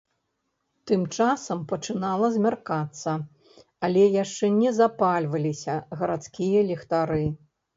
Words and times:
Тым 0.91 1.01
часам 1.17 1.59
пачынала 1.71 2.27
змяркацца, 2.39 3.11
але 3.89 4.03
яшчэ 4.23 4.45
не 4.61 4.69
запальваліся 4.81 5.77
гарадскія 6.01 6.69
ліхтары. 6.73 7.25